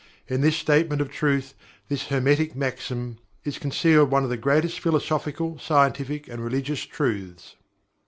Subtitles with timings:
[0.27, 1.53] In this statement of truth
[1.87, 7.55] this Hermetic Maxim is concealed one of the greatest philosophical, scientific and religious truths.